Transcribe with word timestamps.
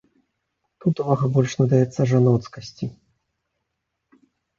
Тут 0.85 0.95
увага 1.03 1.27
больш 1.35 1.53
надаецца 1.61 2.01
жаноцкасці. 2.11 2.85